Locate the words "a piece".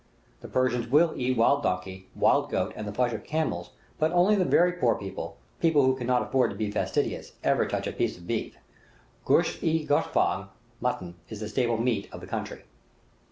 7.85-8.17